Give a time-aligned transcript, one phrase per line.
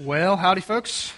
[0.00, 1.12] Well, howdy, folks.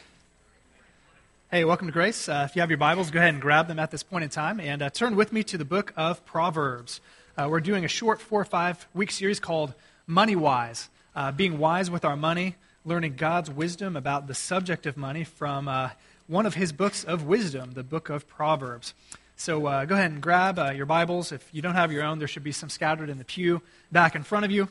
[1.50, 2.30] Hey, welcome to Grace.
[2.30, 4.30] Uh, if you have your Bibles, go ahead and grab them at this point in
[4.30, 7.02] time and uh, turn with me to the book of Proverbs.
[7.36, 9.74] Uh, we're doing a short four or five week series called
[10.06, 12.56] Money Wise, uh, being wise with our money,
[12.86, 15.90] learning God's wisdom about the subject of money from uh,
[16.26, 18.94] one of his books of wisdom, the book of Proverbs.
[19.36, 21.32] So uh, go ahead and grab your Bibles.
[21.32, 23.60] If you don't have your own, there should be some scattered in the pew
[23.92, 24.70] back in front of you.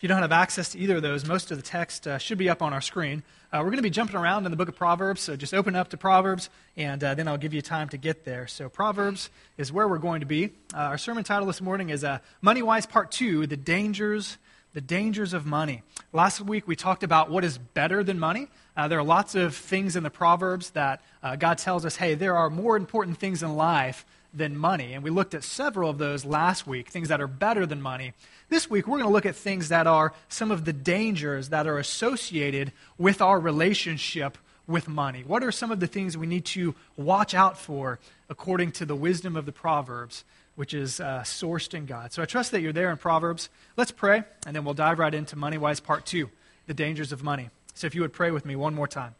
[0.00, 2.38] If you don't have access to either of those, most of the text uh, should
[2.38, 3.22] be up on our screen.
[3.52, 5.76] Uh, we're going to be jumping around in the book of Proverbs, so just open
[5.76, 8.46] up to Proverbs, and uh, then I'll give you time to get there.
[8.46, 10.52] So, Proverbs is where we're going to be.
[10.72, 14.38] Uh, our sermon title this morning is uh, Money Wise Part 2 The Dangers.
[14.72, 15.82] The dangers of money.
[16.12, 18.48] Last week we talked about what is better than money.
[18.76, 21.02] Uh, there are lots of things in the Proverbs that
[21.40, 24.92] God tells us, hey, there are more important things in life than money.
[24.92, 28.12] And we looked at several of those last week, things that are better than money.
[28.48, 31.66] This week, we're going to look at things that are some of the dangers that
[31.66, 35.24] are associated with our relationship with money.
[35.26, 38.94] What are some of the things we need to watch out for according to the
[38.94, 42.12] wisdom of the Proverbs, which is uh, sourced in God?
[42.12, 43.48] So I trust that you're there in Proverbs.
[43.76, 46.30] Let's pray, and then we'll dive right into Money Wise Part 2
[46.66, 47.50] the dangers of money.
[47.74, 49.16] So if you would pray with me one more time.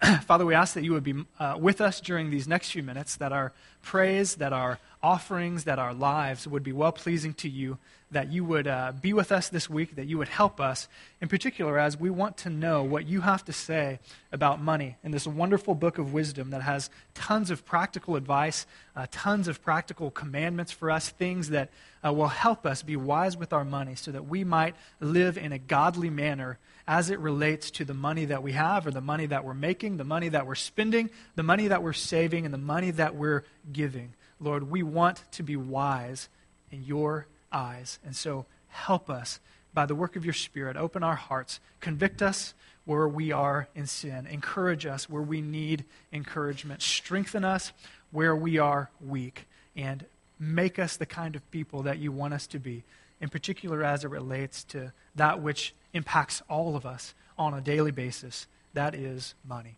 [0.26, 3.16] Father, we ask that you would be uh, with us during these next few minutes,
[3.16, 7.78] that our praise, that our offerings, that our lives would be well pleasing to you,
[8.10, 10.88] that you would uh, be with us this week, that you would help us,
[11.20, 13.98] in particular, as we want to know what you have to say
[14.32, 19.06] about money in this wonderful book of wisdom that has tons of practical advice, uh,
[19.10, 21.68] tons of practical commandments for us, things that
[22.04, 25.52] uh, will help us be wise with our money so that we might live in
[25.52, 29.26] a godly manner as it relates to the money that we have or the money
[29.26, 32.58] that we're making, the money that we're spending, the money that we're saving, and the
[32.58, 34.14] money that we're giving.
[34.40, 36.30] Lord, we want to be wise
[36.70, 37.98] in your eyes.
[38.04, 39.40] And so help us
[39.74, 40.76] by the work of your Spirit.
[40.76, 41.60] Open our hearts.
[41.80, 42.54] Convict us
[42.84, 44.26] where we are in sin.
[44.26, 46.82] Encourage us where we need encouragement.
[46.82, 47.72] Strengthen us
[48.10, 49.46] where we are weak.
[49.76, 50.04] And
[50.38, 52.82] make us the kind of people that you want us to be,
[53.20, 57.90] in particular as it relates to that which impacts all of us on a daily
[57.90, 58.46] basis.
[58.74, 59.76] That is money.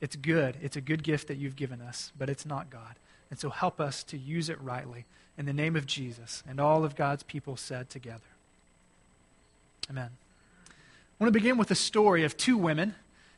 [0.00, 0.56] It's good.
[0.62, 2.94] It's a good gift that you've given us, but it's not God.
[3.30, 5.06] And so help us to use it rightly
[5.36, 6.42] in the name of Jesus.
[6.48, 8.20] And all of God's people said together.
[9.90, 10.10] Amen.
[10.68, 10.72] I
[11.18, 12.94] want to begin with a story of two women.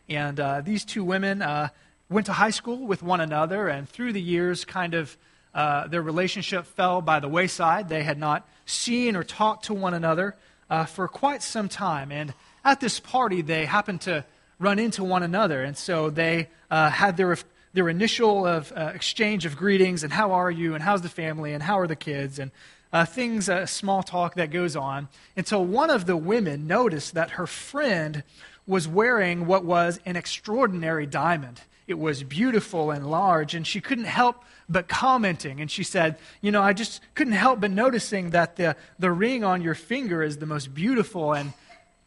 [0.08, 1.68] And uh, these two women uh,
[2.08, 5.16] went to high school with one another, and through the years, kind of
[5.54, 7.88] uh, their relationship fell by the wayside.
[7.88, 10.36] They had not seen or talked to one another
[10.70, 12.12] uh, for quite some time.
[12.12, 12.34] And
[12.64, 14.24] at this party, they happened to
[14.58, 15.62] run into one another.
[15.62, 17.36] And so they uh, had their
[17.76, 21.52] their initial of uh, exchange of greetings and how are you and how's the family
[21.52, 22.50] and how are the kids and
[22.90, 27.32] uh, things, uh, small talk that goes on until one of the women noticed that
[27.32, 28.22] her friend
[28.66, 31.60] was wearing what was an extraordinary diamond.
[31.86, 35.60] It was beautiful and large, and she couldn't help but commenting.
[35.60, 39.44] And she said, You know, I just couldn't help but noticing that the, the ring
[39.44, 41.52] on your finger is the most beautiful and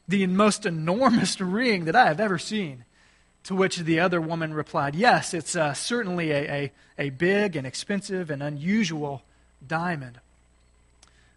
[0.08, 2.86] the most enormous ring that I have ever seen.
[3.50, 7.66] To which the other woman replied, Yes, it's uh, certainly a, a, a big and
[7.66, 9.24] expensive and unusual
[9.68, 10.20] diamond.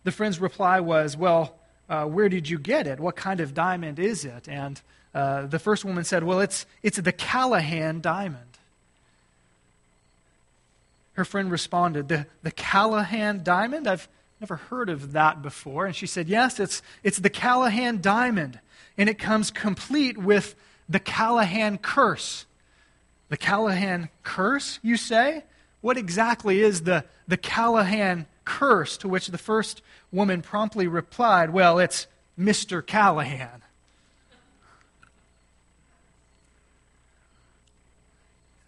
[0.04, 1.54] The friend's reply was, Well,
[1.88, 3.00] uh, where did you get it?
[3.00, 4.46] What kind of diamond is it?
[4.46, 4.78] And
[5.14, 8.58] uh, the first woman said, Well, it's, it's the Callahan diamond.
[11.14, 13.88] Her friend responded, The, the Callahan diamond?
[13.88, 14.06] I've
[14.38, 15.86] never heard of that before.
[15.86, 18.60] And she said, Yes, it's, it's the Callahan diamond.
[18.98, 20.54] And it comes complete with
[20.88, 22.47] the Callahan curse.
[23.28, 25.44] The Callahan curse, you say?
[25.81, 28.97] What exactly is the, the Callahan curse?
[28.98, 32.06] To which the first woman promptly replied, Well, it's
[32.38, 32.84] Mr.
[32.84, 33.62] Callahan.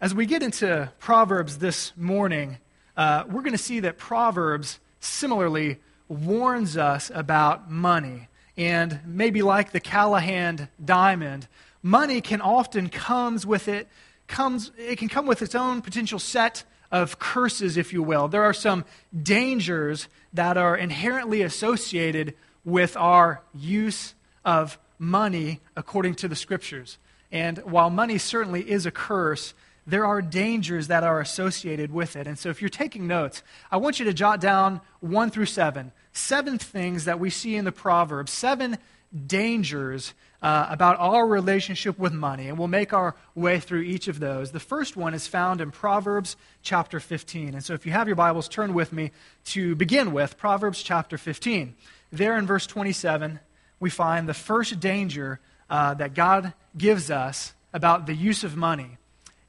[0.01, 2.57] As we get into Proverbs this morning,
[2.97, 8.27] uh, we're going to see that Proverbs similarly warns us about money.
[8.57, 11.47] And maybe like the Callahan diamond,
[11.85, 13.87] money can often comes with it
[14.25, 18.27] comes it can come with its own potential set of curses if you will.
[18.27, 18.85] There are some
[19.21, 22.33] dangers that are inherently associated
[22.63, 26.97] with our use of money according to the scriptures.
[27.31, 29.53] And while money certainly is a curse
[29.87, 32.25] there are dangers that are associated with it.
[32.25, 35.91] And so if you're taking notes i want you to jot down 1 through 7
[36.13, 38.79] seven things that we see in the proverbs seven
[39.27, 40.15] dangers
[40.45, 44.51] uh, about our relationship with money, and we'll make our way through each of those.
[44.51, 47.55] The first one is found in Proverbs chapter 15.
[47.55, 49.09] And so if you have your Bibles, turn with me
[49.45, 51.73] to begin with Proverbs chapter 15.
[52.11, 53.39] There in verse 27,
[53.79, 58.99] we find the first danger uh, that God gives us about the use of money,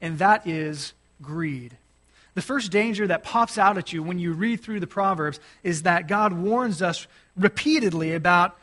[0.01, 1.77] and that is greed.
[2.33, 5.83] The first danger that pops out at you when you read through the Proverbs is
[5.83, 7.05] that God warns us
[7.35, 8.57] repeatedly about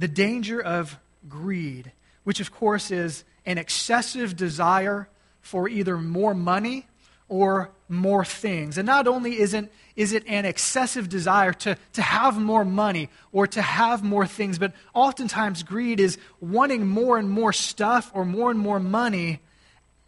[0.00, 1.92] the danger of greed,
[2.24, 5.08] which, of course, is an excessive desire
[5.40, 6.86] for either more money
[7.28, 8.78] or more things.
[8.78, 13.46] And not only isn't, is it an excessive desire to, to have more money or
[13.48, 18.50] to have more things, but oftentimes greed is wanting more and more stuff or more
[18.50, 19.40] and more money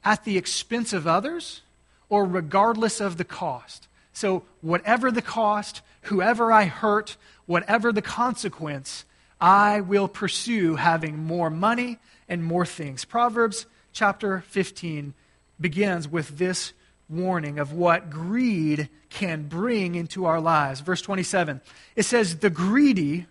[0.05, 1.62] at the expense of others
[2.08, 3.88] or regardless of the cost.
[4.12, 9.05] So, whatever the cost, whoever I hurt, whatever the consequence,
[9.40, 11.98] I will pursue having more money
[12.28, 13.04] and more things.
[13.04, 15.14] Proverbs chapter 15
[15.60, 16.72] begins with this
[17.08, 20.81] warning of what greed can bring into our lives.
[20.81, 21.60] Verse 27
[21.96, 23.26] it says, The greedy,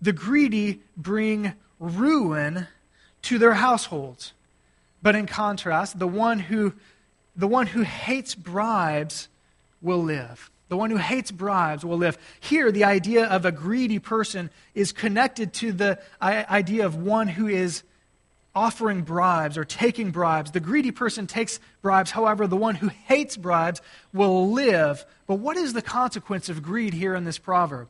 [0.00, 2.68] the greedy bring ruin
[3.22, 4.32] to their households.
[5.02, 6.74] But in contrast, the one who,
[7.34, 9.28] the one who hates bribes
[9.82, 10.50] will live.
[10.68, 12.18] The one who hates bribes will live.
[12.40, 17.46] Here, the idea of a greedy person is connected to the idea of one who
[17.46, 17.82] is
[18.54, 20.50] offering bribes or taking bribes.
[20.50, 22.10] The greedy person takes bribes.
[22.10, 23.82] However, the one who hates bribes
[24.12, 25.04] will live.
[25.26, 27.88] But what is the consequence of greed here in this proverb?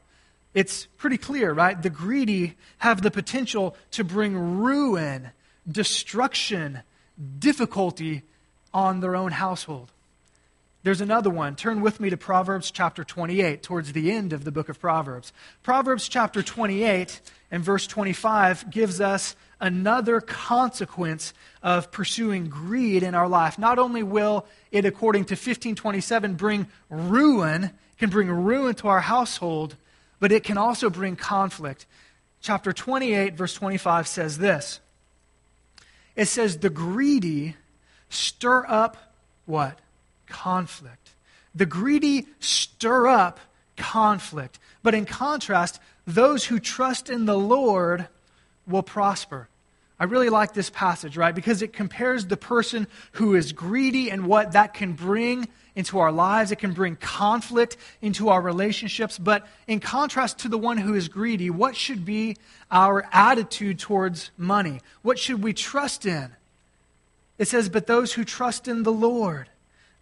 [0.53, 1.81] It's pretty clear, right?
[1.81, 5.31] The greedy have the potential to bring ruin,
[5.71, 6.83] destruction,
[7.39, 8.23] difficulty
[8.75, 9.93] on their own household.
[10.87, 11.57] There's another one.
[11.57, 15.33] Turn with me to Proverbs chapter 28, towards the end of the book of Proverbs.
[15.65, 23.27] Proverbs chapter 28 and verse 25 gives us another consequence of pursuing greed in our
[23.27, 23.59] life.
[23.59, 29.75] Not only will it, according to 1527, bring ruin, can bring ruin to our household,
[30.21, 31.85] but it can also bring conflict.
[32.41, 34.79] Chapter 28, verse 25 says this
[36.15, 37.57] It says, The greedy
[38.09, 38.97] stir up
[39.47, 39.81] what?
[40.27, 41.11] Conflict.
[41.55, 43.41] The greedy stir up
[43.77, 44.59] conflict.
[44.83, 48.09] But in contrast, those who trust in the Lord
[48.67, 49.49] will prosper.
[49.99, 51.35] I really like this passage, right?
[51.35, 56.13] Because it compares the person who is greedy and what that can bring into our
[56.13, 56.53] lives.
[56.53, 59.19] It can bring conflict into our relationships.
[59.19, 62.37] But in contrast to the one who is greedy, what should be
[62.71, 64.81] our attitude towards money?
[65.01, 66.31] What should we trust in?
[67.39, 69.49] It says, But those who trust in the Lord,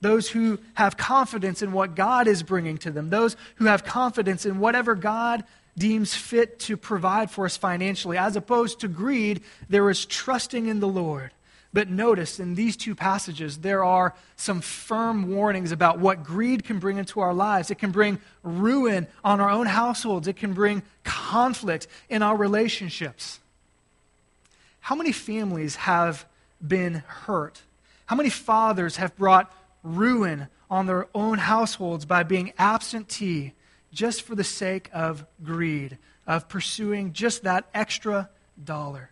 [0.00, 4.44] those who have confidence in what God is bringing to them, those who have confidence
[4.44, 5.44] in whatever God
[5.76, 8.16] deems fit to provide for us financially.
[8.16, 11.32] As opposed to greed, there is trusting in the Lord.
[11.72, 16.78] But notice in these two passages, there are some firm warnings about what greed can
[16.78, 17.68] bring into our lives.
[17.68, 23.40] It can bring ruin on our own households, it can bring conflict in our relationships.
[24.78, 26.24] How many families have
[26.64, 27.62] been hurt?
[28.06, 29.52] How many fathers have brought
[29.84, 33.52] ruin on their own households by being absentee
[33.92, 38.28] just for the sake of greed, of pursuing just that extra
[38.62, 39.10] dollar.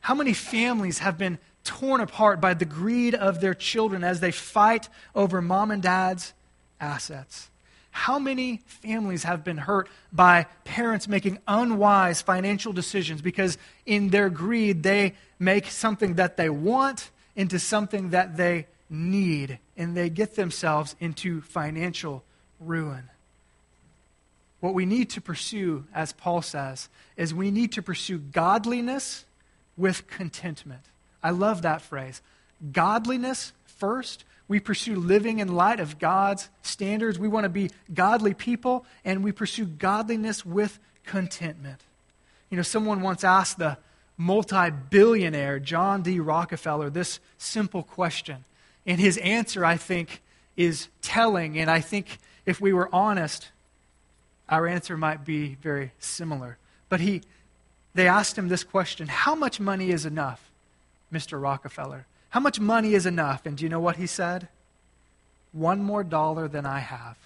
[0.00, 4.32] How many families have been torn apart by the greed of their children as they
[4.32, 6.32] fight over mom and dad's
[6.80, 7.50] assets?
[7.90, 14.28] How many families have been hurt by parents making unwise financial decisions because in their
[14.28, 20.34] greed they make something that they want into something that they need and they get
[20.34, 22.22] themselves into financial
[22.60, 23.10] ruin?
[24.60, 29.24] What we need to pursue, as Paul says, is we need to pursue godliness
[29.76, 30.82] with contentment.
[31.22, 32.22] I love that phrase.
[32.72, 34.24] Godliness first.
[34.48, 37.18] We pursue living in light of God's standards.
[37.18, 41.80] We want to be godly people, and we pursue godliness with contentment.
[42.48, 43.76] You know, someone once asked the
[44.16, 46.20] multi billionaire John D.
[46.20, 48.44] Rockefeller this simple question.
[48.86, 50.22] And his answer, I think,
[50.56, 51.58] is telling.
[51.58, 53.48] And I think if we were honest,
[54.48, 56.56] our answer might be very similar.
[56.88, 57.22] But he,
[57.94, 60.50] they asked him this question How much money is enough,
[61.12, 61.40] Mr.
[61.40, 62.06] Rockefeller?
[62.30, 63.46] How much money is enough?
[63.46, 64.48] And do you know what he said?
[65.52, 67.16] One more dollar than I have.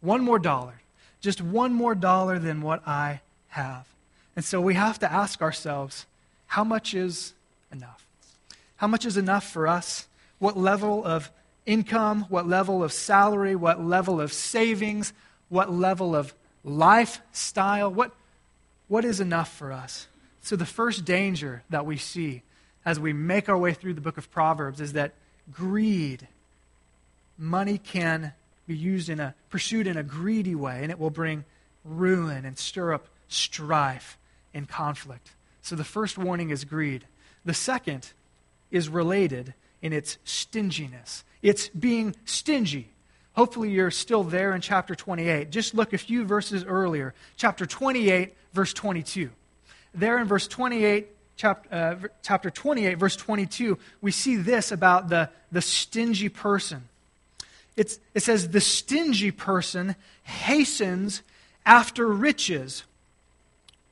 [0.00, 0.80] One more dollar.
[1.20, 3.86] Just one more dollar than what I have.
[4.34, 6.06] And so we have to ask ourselves
[6.46, 7.32] how much is
[7.72, 8.04] enough?
[8.76, 10.06] How much is enough for us?
[10.38, 11.30] What level of
[11.66, 15.12] income, what level of salary, what level of savings,
[15.48, 18.12] what level of lifestyle, what,
[18.88, 20.06] what is enough for us.
[20.42, 22.42] So, the first danger that we see
[22.84, 25.12] as we make our way through the book of Proverbs is that
[25.52, 26.28] greed,
[27.36, 28.32] money can
[28.66, 31.44] be used in a pursued in a greedy way, and it will bring
[31.84, 34.18] ruin and stir up strife
[34.54, 35.32] and conflict.
[35.62, 37.06] So, the first warning is greed.
[37.44, 38.12] The second
[38.70, 39.54] is related
[39.86, 41.24] in its stinginess.
[41.42, 42.90] It's being stingy.
[43.34, 45.50] Hopefully, you're still there in chapter 28.
[45.50, 49.30] Just look a few verses earlier, chapter 28, verse 22.
[49.94, 55.30] There in verse 28, chapter, uh, chapter 28, verse 22, we see this about the,
[55.52, 56.88] the stingy person.
[57.76, 61.22] It's, it says, The stingy person hastens
[61.64, 62.82] after riches.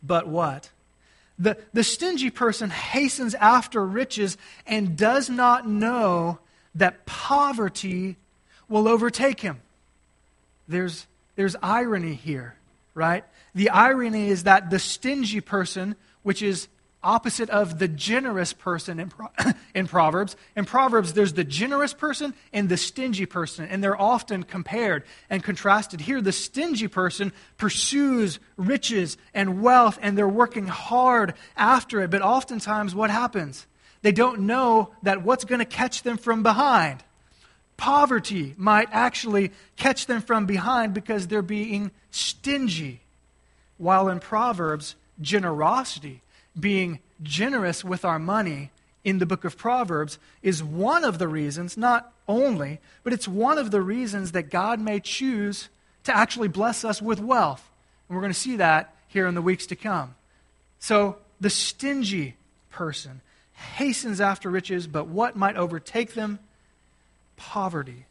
[0.02, 0.70] But what?
[1.38, 4.36] The, the stingy person hastens after riches
[4.66, 6.38] and does not know
[6.74, 8.16] that poverty
[8.68, 9.60] will overtake him.
[10.68, 12.56] There's, there's irony here,
[12.94, 13.24] right?
[13.54, 16.68] The irony is that the stingy person, which is
[17.04, 19.12] opposite of the generous person in,
[19.75, 20.37] in Proverbs.
[20.56, 25.42] In Proverbs, there's the generous person and the stingy person, and they're often compared and
[25.42, 26.00] contrasted.
[26.00, 32.11] Here, the stingy person pursues riches and wealth, and they're working hard after it.
[32.11, 33.66] But oftentimes, what happens?
[34.02, 37.02] They don't know that what's going to catch them from behind.
[37.76, 43.00] Poverty might actually catch them from behind because they're being stingy.
[43.78, 46.20] While in Proverbs, generosity
[46.58, 48.70] being generous with our money
[49.04, 53.58] in the book of Proverbs is one of the reasons, not only, but it's one
[53.58, 55.68] of the reasons that God may choose
[56.04, 57.70] to actually bless us with wealth.
[58.08, 60.14] And we're going to see that here in the weeks to come.
[60.78, 62.37] So, the stingy
[62.70, 63.20] person
[63.52, 66.38] hastens after riches, but what might overtake them?
[67.37, 68.06] Poverty.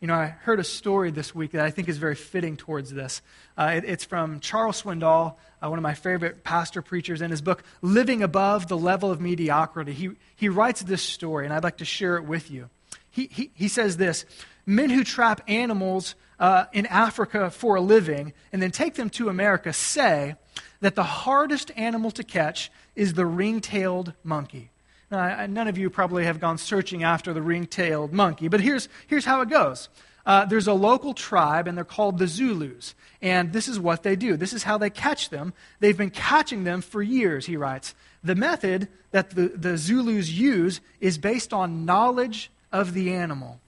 [0.00, 2.90] You know, I heard a story this week that I think is very fitting towards
[2.90, 3.20] this.
[3.58, 7.42] Uh, it, it's from Charles Swindoll, uh, one of my favorite pastor preachers, in his
[7.42, 9.92] book, Living Above the Level of Mediocrity.
[9.92, 12.70] He, he writes this story, and I'd like to share it with you.
[13.10, 14.24] He, he, he says this
[14.64, 19.28] Men who trap animals uh, in Africa for a living and then take them to
[19.28, 20.36] America say
[20.80, 24.70] that the hardest animal to catch is the ring tailed monkey.
[25.10, 28.88] Now, none of you probably have gone searching after the ring tailed monkey, but here's,
[29.08, 29.88] here's how it goes.
[30.24, 32.94] Uh, there's a local tribe, and they're called the Zulus.
[33.20, 34.36] And this is what they do.
[34.36, 35.52] This is how they catch them.
[35.80, 37.94] They've been catching them for years, he writes.
[38.22, 43.58] The method that the, the Zulus use is based on knowledge of the animal.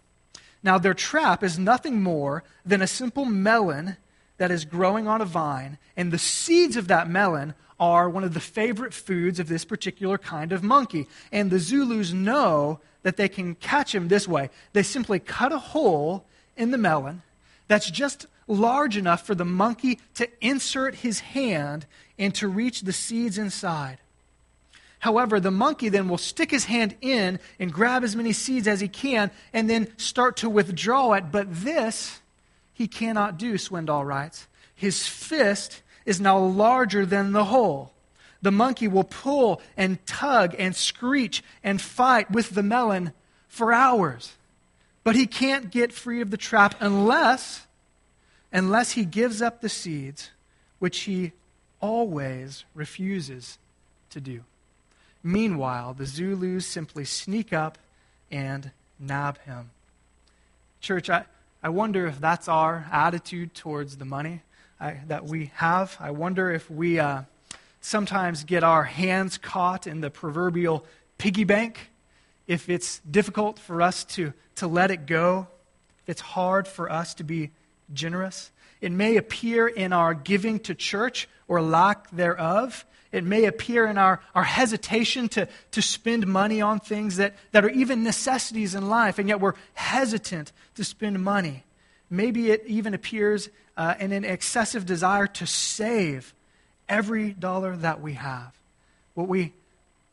[0.63, 3.97] Now, their trap is nothing more than a simple melon
[4.37, 8.35] that is growing on a vine, and the seeds of that melon are one of
[8.35, 11.09] the favorite foods of this particular kind of monkey.
[11.31, 14.51] And the Zulus know that they can catch him this way.
[14.73, 16.25] They simply cut a hole
[16.57, 17.23] in the melon
[17.69, 21.87] that's just large enough for the monkey to insert his hand
[22.19, 23.99] and to reach the seeds inside.
[24.99, 28.81] However, the monkey then will stick his hand in and grab as many seeds as
[28.81, 31.33] he can and then start to withdraw it.
[31.33, 32.21] But this
[32.73, 34.47] he cannot do, Swindoll writes.
[34.75, 37.93] His fist is now larger than the hole.
[38.41, 43.13] The monkey will pull and tug and screech and fight with the melon
[43.49, 44.33] for hours.
[45.05, 47.67] But he can't get free of the trap unless
[48.53, 50.31] unless he gives up the seeds
[50.79, 51.33] which he
[51.81, 53.59] always refuses
[54.11, 54.43] to do.
[55.23, 57.79] Meanwhile, the Zulus simply sneak up
[58.31, 59.71] and nab him.
[60.81, 61.25] Church, I,
[61.63, 64.43] I wonder if that's our attitude towards the money.
[64.83, 65.97] I, that we have.
[66.01, 67.23] I wonder if we uh,
[67.81, 70.85] sometimes get our hands caught in the proverbial
[71.19, 71.91] piggy bank,
[72.49, 75.47] if it's difficult for us to, to let it go,
[76.03, 77.53] if it's hard for us to be
[77.95, 78.51] generous.
[78.81, 82.85] It may appear in our giving to church or lack thereof.
[83.13, 87.65] It may appear in our, our hesitation to, to spend money on things that, that
[87.65, 91.63] are even necessities in life, and yet we're hesitant to spend money.
[92.13, 96.35] Maybe it even appears uh, in an excessive desire to save
[96.87, 98.55] every dollar that we have.
[99.15, 99.55] What we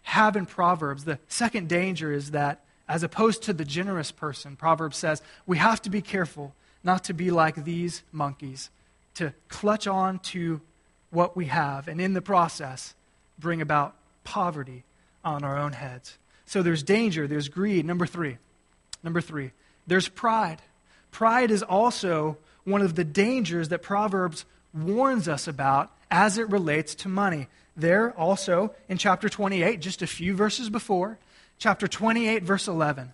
[0.04, 4.96] have in Proverbs, the second danger is that as opposed to the generous person, Proverbs
[4.96, 8.70] says we have to be careful not to be like these monkeys,
[9.16, 10.62] to clutch on to
[11.12, 12.96] what we have, and in the process,
[13.38, 14.86] bring about poverty
[15.26, 16.18] on our own heads.
[16.46, 17.86] So there's danger, there's greed.
[17.86, 18.38] Number three.
[19.04, 19.52] Number three,
[19.86, 20.62] there's pride.
[21.12, 26.96] Pride is also one of the dangers that Proverbs warns us about as it relates
[26.96, 27.48] to money.
[27.76, 31.18] There also in chapter 28, just a few verses before,
[31.58, 33.14] chapter 28, verse 11.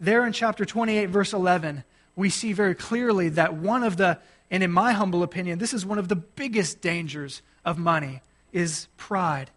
[0.00, 1.84] There in chapter 28, verse 11,
[2.16, 4.18] we see very clearly that one of the,
[4.50, 8.22] and in my humble opinion, this is one of the biggest dangers of money,
[8.52, 9.50] is pride.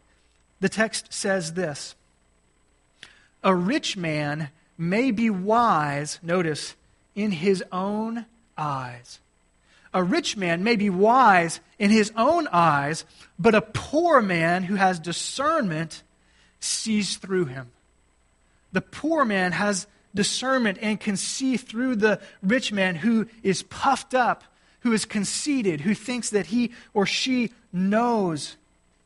[0.60, 1.96] The text says this
[3.44, 6.76] A rich man may be wise, notice,
[7.18, 8.26] in his own
[8.58, 9.20] eyes.
[9.94, 13.04] A rich man may be wise in his own eyes,
[13.40, 16.04] but a poor man who has discernment
[16.60, 17.72] sees through him.
[18.72, 24.14] The poor man has discernment and can see through the rich man who is puffed
[24.14, 24.44] up,
[24.82, 28.58] who is conceited, who thinks that he or she knows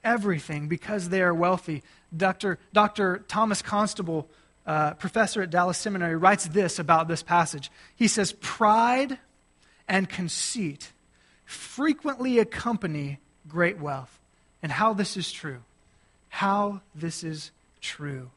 [0.03, 1.83] everything because they are wealthy.
[2.15, 2.59] Dr.
[2.73, 3.23] Dr.
[3.29, 4.27] Thomas Constable,
[4.71, 7.69] uh, professor at Dallas Seminary, writes this about this passage.
[7.97, 9.17] He says, Pride
[9.85, 10.93] and conceit
[11.43, 14.17] frequently accompany great wealth.
[14.63, 15.57] And how this is true.
[16.29, 17.51] How this is
[17.81, 18.29] true.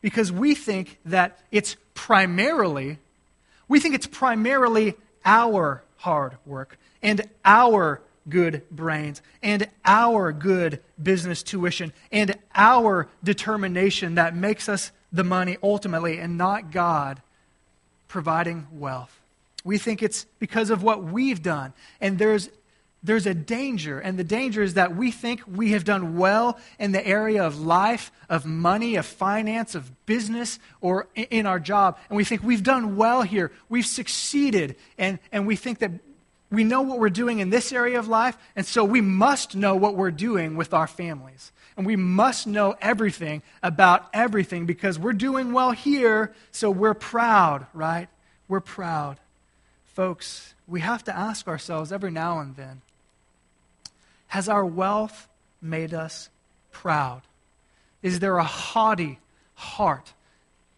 [0.00, 2.98] Because we think that it's primarily,
[3.68, 11.44] we think it's primarily our hard work and our good brains and our good business
[11.44, 17.20] tuition and our determination that makes us the money ultimately and not God
[18.08, 19.18] providing wealth.
[19.64, 21.72] We think it's because of what we've done.
[22.00, 22.50] And there's,
[23.02, 23.98] there's a danger.
[23.98, 27.60] And the danger is that we think we have done well in the area of
[27.60, 31.98] life, of money, of finance, of business, or in our job.
[32.08, 33.50] And we think we've done well here.
[33.68, 34.76] We've succeeded.
[34.98, 35.90] And, and we think that
[36.50, 39.74] we know what we're doing in this area of life, and so we must know
[39.74, 41.50] what we're doing with our families.
[41.76, 47.66] And we must know everything about everything because we're doing well here, so we're proud,
[47.74, 48.08] right?
[48.48, 49.18] We're proud.
[49.84, 52.80] Folks, we have to ask ourselves every now and then
[54.28, 55.28] Has our wealth
[55.60, 56.28] made us
[56.72, 57.22] proud?
[58.02, 59.18] Is there a haughty
[59.54, 60.12] heart,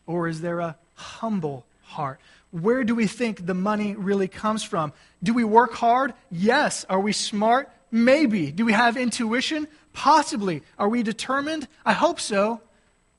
[0.06, 2.20] or is there a humble heart?
[2.50, 4.92] Where do we think the money really comes from?
[5.22, 6.14] Do we work hard?
[6.30, 6.86] Yes.
[6.88, 7.70] Are we smart?
[7.90, 8.50] Maybe.
[8.50, 9.68] Do we have intuition?
[9.98, 10.62] Possibly.
[10.78, 11.66] Are we determined?
[11.84, 12.60] I hope so.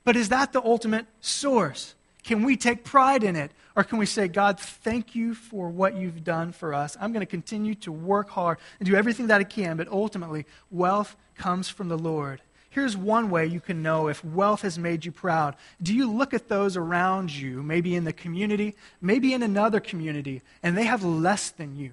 [0.05, 1.93] But is that the ultimate source?
[2.23, 3.51] Can we take pride in it?
[3.75, 6.95] Or can we say, God, thank you for what you've done for us?
[7.01, 10.45] I'm going to continue to work hard and do everything that I can, but ultimately,
[10.71, 12.39] wealth comes from the Lord.
[12.69, 15.57] Here's one way you can know if wealth has made you proud.
[15.83, 20.43] Do you look at those around you, maybe in the community, maybe in another community,
[20.63, 21.91] and they have less than you?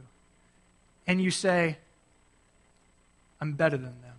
[1.09, 1.79] And you say,
[3.40, 4.15] I'm better than them,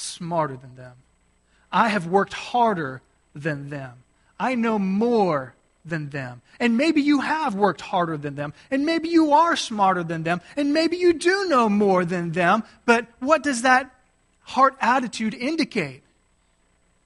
[0.00, 0.94] smarter than them.
[1.72, 3.02] I have worked harder
[3.34, 3.92] than them.
[4.38, 6.42] I know more than them.
[6.58, 8.52] And maybe you have worked harder than them.
[8.70, 10.40] And maybe you are smarter than them.
[10.56, 12.64] And maybe you do know more than them.
[12.86, 13.90] But what does that
[14.42, 16.02] heart attitude indicate?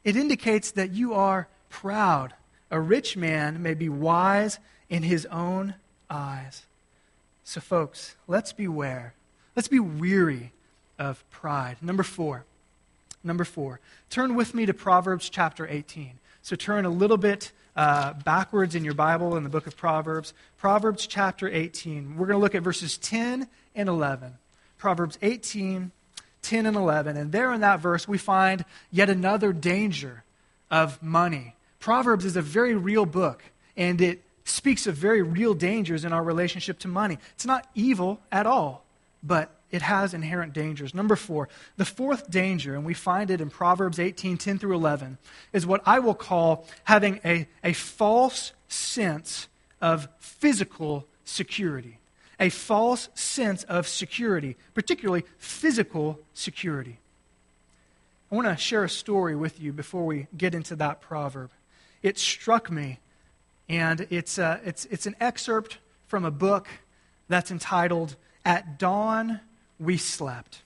[0.02, 2.34] It indicates that you are proud.
[2.70, 5.74] A rich man may be wise in his own
[6.10, 6.66] eyes.
[7.44, 9.14] So, folks, let's beware.
[9.54, 10.52] Let's be weary
[10.98, 11.76] of pride.
[11.80, 12.44] Number four.
[13.24, 13.80] Number four.
[14.10, 16.20] Turn with me to Proverbs chapter 18.
[16.42, 20.34] So, turn a little bit uh, backwards in your Bible in the book of Proverbs.
[20.58, 22.16] Proverbs chapter 18.
[22.16, 24.34] We're going to look at verses 10 and 11.
[24.76, 25.90] Proverbs 18,
[26.42, 27.16] 10 and 11.
[27.16, 30.22] And there in that verse, we find yet another danger
[30.70, 31.54] of money.
[31.80, 33.42] Proverbs is a very real book,
[33.76, 37.18] and it speaks of very real dangers in our relationship to money.
[37.34, 38.84] It's not evil at all,
[39.22, 40.94] but it has inherent dangers.
[40.94, 45.18] Number four, the fourth danger, and we find it in Proverbs 18 10 through 11,
[45.52, 49.48] is what I will call having a, a false sense
[49.80, 51.98] of physical security
[52.40, 56.98] a false sense of security, particularly physical security.
[58.30, 61.50] I want to share a story with you before we get into that proverb.
[62.02, 62.98] It struck me,
[63.68, 66.66] and it's, uh, it's, it's an excerpt from a book
[67.28, 69.40] that's entitled At Dawn
[69.78, 70.62] We Slept.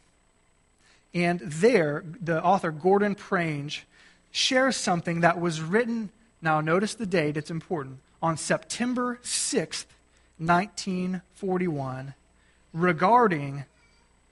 [1.15, 3.87] And there, the author, Gordon Prange,
[4.31, 6.11] shares something that was written,
[6.43, 9.87] now notice the date, it's important, on September 6th,
[10.39, 12.15] 1941
[12.73, 13.65] regarding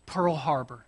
[0.06, 0.84] Pearl Harbor.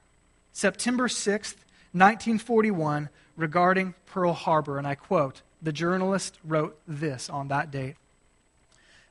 [0.53, 1.57] September 6th,
[1.93, 4.79] 1941, regarding Pearl Harbor.
[4.79, 7.97] And I quote The journalist wrote this on that date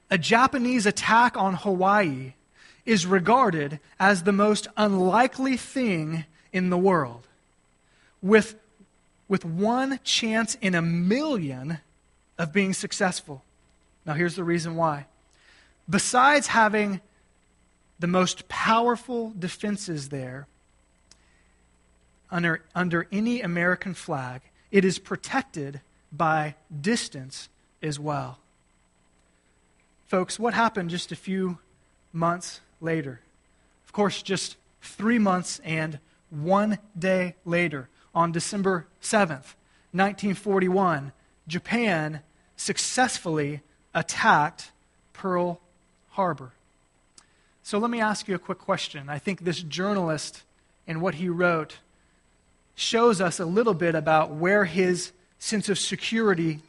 [0.10, 2.34] A Japanese attack on Hawaii
[2.88, 7.28] is regarded as the most unlikely thing in the world,
[8.22, 8.56] with,
[9.28, 11.80] with one chance in a million
[12.38, 13.44] of being successful.
[14.06, 15.06] Now, here's the reason why
[15.90, 17.02] besides having
[18.00, 20.48] the most powerful defenses there
[22.32, 27.50] under, under any American flag, it is protected by distance
[27.82, 28.40] as well.
[30.08, 31.58] Folks, what happened just a few
[32.14, 33.22] months later?
[33.86, 39.56] Of course, just three months and one day later, on December 7th,
[39.92, 41.12] 1941,
[41.48, 42.22] Japan
[42.56, 43.62] successfully
[43.94, 44.72] attacked
[45.14, 45.62] Pearl
[46.10, 46.52] harbor.
[47.64, 49.10] So let me ask you a quick question.
[49.10, 50.44] I think this journalist
[50.88, 51.78] and what he wrote
[52.76, 56.60] shows us a little bit about where his sense of security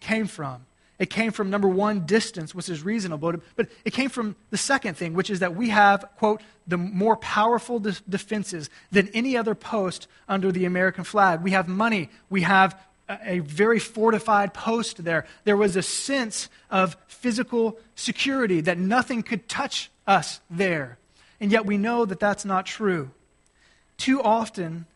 [0.00, 0.66] came from.
[0.98, 4.96] It came from number one, distance, which is reasonable, but it came from the second
[4.96, 9.54] thing, which is that we have, quote, the more powerful de- defenses than any other
[9.54, 11.42] post under the American flag.
[11.42, 12.10] We have money.
[12.30, 15.26] We have a, a very fortified post there.
[15.42, 20.98] There was a sense of physical security that nothing could touch us there.
[21.40, 23.10] And yet we know that that's not true.
[23.96, 24.86] Too often,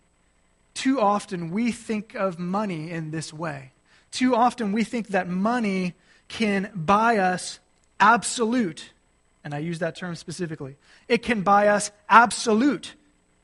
[0.74, 3.72] too often we think of money in this way.
[4.10, 5.94] Too often we think that money
[6.28, 7.58] can buy us
[8.00, 8.90] absolute,
[9.44, 10.76] and I use that term specifically.
[11.08, 12.94] It can buy us absolute,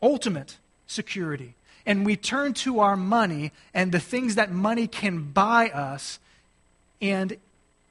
[0.03, 1.55] ultimate security.
[1.87, 6.18] And we turn to our money and the things that money can buy us,
[7.00, 7.37] and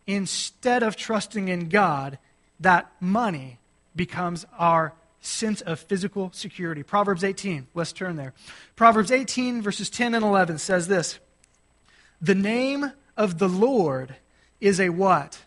[0.07, 2.17] instead of trusting in God,
[2.59, 3.59] that money
[3.95, 6.83] becomes our sense of physical security.
[6.83, 8.33] Proverbs 18, let's turn there.
[8.75, 11.19] Proverbs 18, verses 10 and 11 says this
[12.23, 14.15] The name of the Lord
[14.61, 15.39] is a what?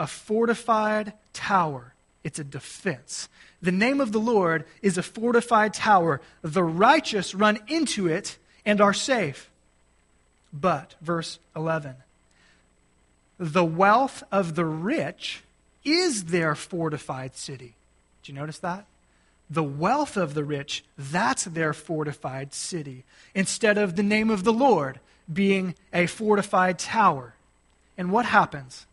[0.00, 1.94] A fortified tower.
[2.24, 3.28] It's a defense.
[3.62, 6.20] The name of the Lord is a fortified tower.
[6.42, 8.36] The righteous run into it
[8.66, 9.48] and are safe.
[10.52, 11.94] But, verse 11,
[13.38, 15.42] the wealth of the rich
[15.84, 17.74] is their fortified city.
[18.22, 18.86] Did you notice that?
[19.52, 24.52] the wealth of the rich, that's their fortified city, instead of the name of the
[24.52, 24.98] Lord
[25.30, 27.34] being a fortified tower.
[27.98, 28.86] And what happens?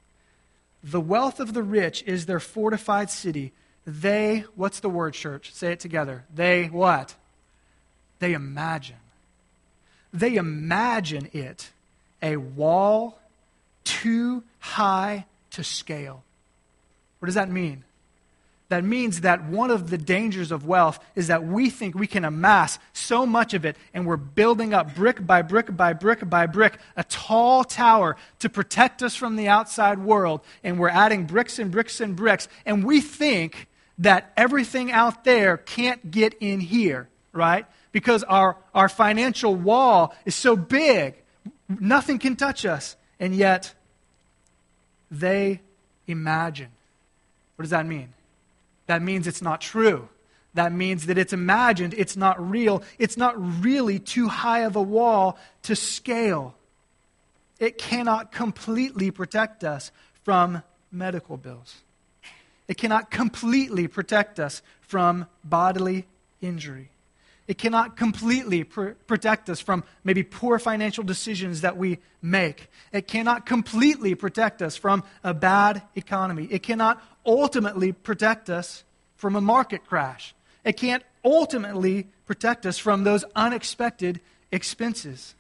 [0.83, 3.51] The wealth of the rich is their fortified city.
[3.85, 5.53] They, what's the word, church?
[5.53, 6.25] Say it together.
[6.33, 7.15] They what?
[8.19, 8.97] They imagine.
[10.13, 11.71] They imagine it
[12.21, 13.19] a wall
[13.83, 16.23] too high to scale.
[17.19, 17.83] What does that mean?
[18.69, 22.23] That means that one of the dangers of wealth is that we think we can
[22.23, 26.45] amass so much of it, and we're building up brick by brick by brick by
[26.45, 30.41] brick a tall tower to protect us from the outside world.
[30.63, 35.57] And we're adding bricks and bricks and bricks, and we think that everything out there
[35.57, 37.65] can't get in here, right?
[37.91, 41.15] Because our, our financial wall is so big,
[41.67, 42.95] nothing can touch us.
[43.19, 43.73] And yet,
[45.09, 45.59] they
[46.07, 46.69] imagine.
[47.55, 48.13] What does that mean?
[48.89, 50.09] That means it's not true.
[50.55, 54.81] That means that it's imagined, it's not real, it's not really too high of a
[54.81, 56.55] wall to scale.
[57.59, 59.91] It cannot completely protect us
[60.23, 61.75] from medical bills.
[62.67, 66.07] It cannot completely protect us from bodily
[66.41, 66.89] injury.
[67.49, 72.69] It cannot completely pr- protect us from maybe poor financial decisions that we make.
[72.93, 76.47] It cannot completely protect us from a bad economy.
[76.51, 78.83] It cannot ultimately protect us
[79.15, 80.35] from a market crash.
[80.63, 85.33] It can't ultimately protect us from those unexpected expenses.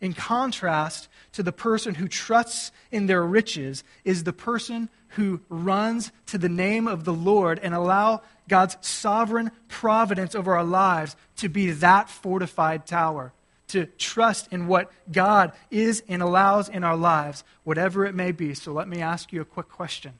[0.00, 6.12] In contrast to the person who trusts in their riches is the person who runs
[6.26, 11.48] to the name of the Lord and allow God's sovereign providence over our lives to
[11.48, 13.32] be that fortified tower,
[13.68, 18.54] to trust in what God is and allows in our lives, whatever it may be.
[18.54, 20.12] So let me ask you a quick question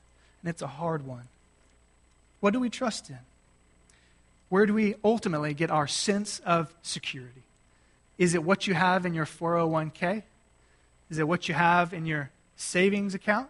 [0.43, 1.29] and it's a hard one.
[2.41, 3.19] What do we trust in?
[4.49, 7.43] Where do we ultimately get our sense of security?
[8.19, 10.23] Is it what you have in your 401k?
[11.11, 13.49] Is it what you have in your savings account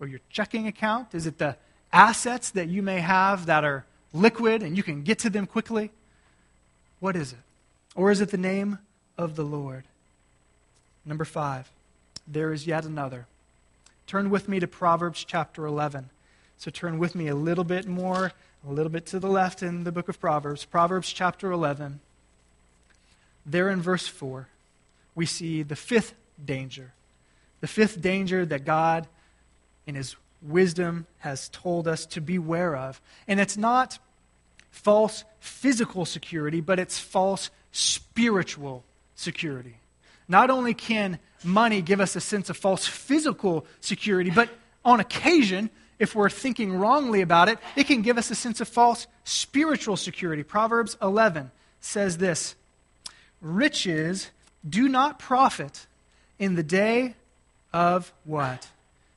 [0.00, 1.14] or your checking account?
[1.14, 1.56] Is it the
[1.92, 5.90] assets that you may have that are liquid and you can get to them quickly?
[6.98, 7.38] What is it?
[7.94, 8.78] Or is it the name
[9.16, 9.84] of the Lord?
[11.04, 11.70] Number five,
[12.26, 13.26] there is yet another.
[14.06, 16.10] Turn with me to Proverbs chapter 11.
[16.58, 18.32] So turn with me a little bit more,
[18.68, 22.00] a little bit to the left in the book of Proverbs, Proverbs chapter 11.
[23.50, 24.46] There in verse 4,
[25.14, 26.92] we see the fifth danger.
[27.60, 29.08] The fifth danger that God,
[29.86, 33.00] in His wisdom, has told us to beware of.
[33.26, 33.98] And it's not
[34.70, 38.84] false physical security, but it's false spiritual
[39.16, 39.74] security.
[40.28, 44.48] Not only can money give us a sense of false physical security, but
[44.84, 48.68] on occasion, if we're thinking wrongly about it, it can give us a sense of
[48.68, 50.44] false spiritual security.
[50.44, 52.54] Proverbs 11 says this
[53.40, 54.30] Riches
[54.68, 55.86] do not profit
[56.38, 57.14] in the day
[57.72, 58.68] of what?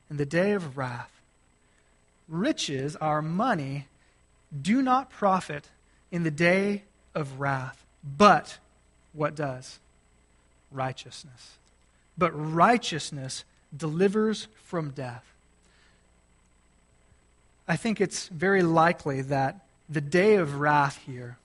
[0.10, 1.12] In the day of wrath.
[2.30, 3.88] Riches, our money,
[4.62, 5.70] do not profit
[6.12, 6.84] in the day
[7.14, 7.84] of wrath.
[8.18, 8.58] But
[9.14, 9.80] what does?
[10.72, 11.58] Righteousness.
[12.18, 13.44] But righteousness
[13.76, 15.26] delivers from death.
[17.68, 19.60] I think it's very likely that
[19.90, 21.38] the day of wrath here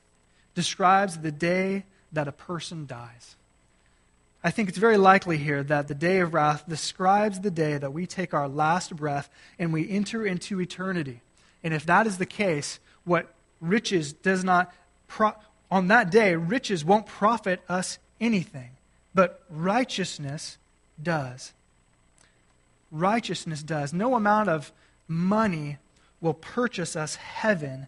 [0.55, 3.37] describes the day that a person dies.
[4.43, 7.93] I think it's very likely here that the day of wrath describes the day that
[7.93, 11.23] we take our last breath and we enter into eternity.
[11.65, 14.73] And if that is the case, what riches does not,
[15.09, 15.35] pro-
[15.71, 18.71] on that day, riches won't profit us anything,
[19.15, 20.57] but righteousness
[21.03, 21.53] does.
[22.91, 23.93] Righteousness does.
[23.93, 24.73] No amount of
[25.09, 25.79] money
[26.21, 27.87] will purchase us heaven,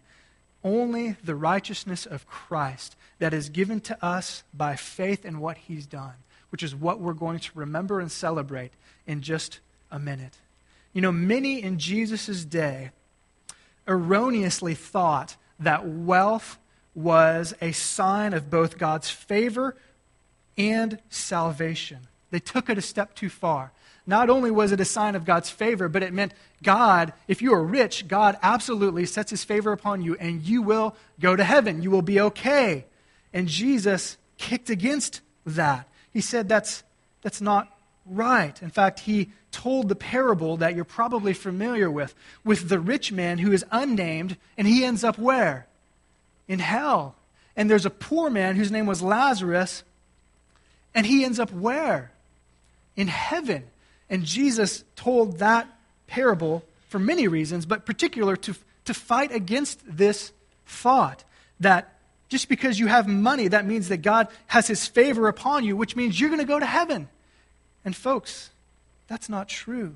[0.63, 5.85] only the righteousness of Christ that is given to us by faith in what he's
[5.85, 6.13] done,
[6.49, 8.71] which is what we're going to remember and celebrate
[9.07, 9.59] in just
[9.91, 10.37] a minute.
[10.93, 12.91] You know, many in Jesus' day
[13.87, 16.57] erroneously thought that wealth
[16.93, 19.75] was a sign of both God's favor
[20.57, 22.07] and salvation.
[22.29, 23.71] They took it a step too far.
[24.07, 26.33] Not only was it a sign of God's favor, but it meant
[26.63, 30.95] God, if you are rich, God absolutely sets his favor upon you and you will
[31.19, 31.81] go to heaven.
[31.81, 32.85] You will be okay.
[33.33, 35.87] And Jesus kicked against that.
[36.11, 36.83] He said that's,
[37.21, 37.71] that's not
[38.05, 38.61] right.
[38.61, 43.37] In fact, he told the parable that you're probably familiar with, with the rich man
[43.37, 45.67] who is unnamed, and he ends up where?
[46.47, 47.15] In hell.
[47.55, 49.83] And there's a poor man whose name was Lazarus,
[50.95, 52.11] and he ends up where?
[52.95, 53.63] In heaven.
[54.11, 55.67] And Jesus told that
[56.05, 58.53] parable for many reasons, but particular to,
[58.85, 60.33] to fight against this
[60.65, 61.23] thought
[61.61, 61.95] that
[62.27, 65.95] just because you have money, that means that God has his favor upon you, which
[65.95, 67.07] means you're going to go to heaven.
[67.85, 68.49] And folks,
[69.07, 69.95] that's not true.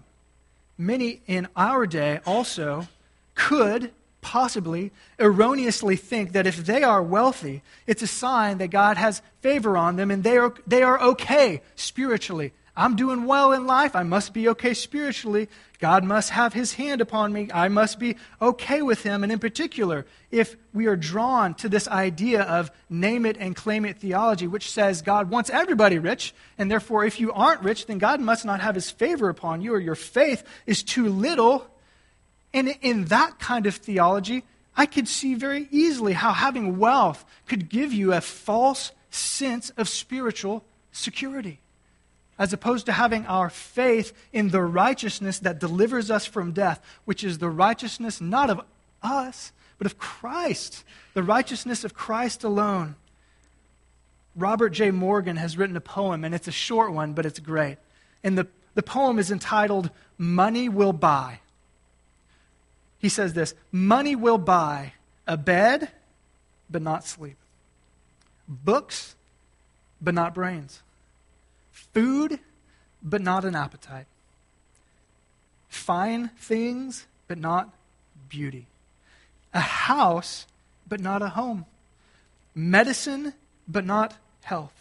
[0.78, 2.88] Many in our day also
[3.36, 9.22] could possibly erroneously think that if they are wealthy, it's a sign that God has
[9.42, 12.54] favor on them and they are, they are okay spiritually.
[12.78, 13.96] I'm doing well in life.
[13.96, 15.48] I must be okay spiritually.
[15.80, 17.50] God must have his hand upon me.
[17.54, 19.24] I must be okay with him.
[19.24, 23.86] And in particular, if we are drawn to this idea of name it and claim
[23.86, 27.98] it theology, which says God wants everybody rich, and therefore if you aren't rich, then
[27.98, 31.68] God must not have his favor upon you, or your faith is too little.
[32.54, 34.44] And in that kind of theology,
[34.76, 39.88] I could see very easily how having wealth could give you a false sense of
[39.88, 41.62] spiritual security
[42.38, 47.24] as opposed to having our faith in the righteousness that delivers us from death, which
[47.24, 48.62] is the righteousness not of
[49.02, 52.96] us, but of Christ, the righteousness of Christ alone.
[54.36, 54.92] Robert J.
[54.92, 57.78] Morgan has written a poem, and it's a short one, but it's great.
[58.22, 61.40] And the, the poem is entitled Money Will Buy.
[62.98, 64.94] He says this Money will buy
[65.26, 65.90] a bed,
[66.70, 67.38] but not sleep,
[68.48, 69.16] books,
[70.02, 70.82] but not brains
[71.76, 72.40] food,
[73.04, 74.06] but not an appetite,
[75.68, 77.70] fine things, but not
[78.30, 78.66] beauty,
[79.54, 80.48] a house,
[80.88, 81.66] but not a home,
[82.56, 83.34] medicine,
[83.68, 84.74] but not health,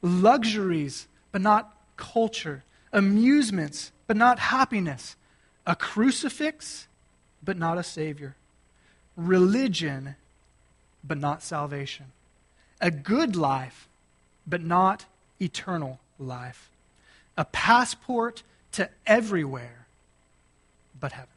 [0.00, 5.16] luxuries, but not culture, amusements, but not happiness,
[5.66, 6.86] a crucifix,
[7.42, 8.36] but not a Savior,
[9.16, 10.16] religion,
[11.04, 12.06] but not salvation,
[12.80, 13.86] a good life,
[14.46, 15.04] but not
[15.40, 16.70] eternal life,
[17.36, 19.86] a passport to everywhere
[20.98, 21.28] but heaven.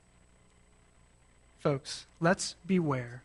[1.60, 3.24] Folks, let's beware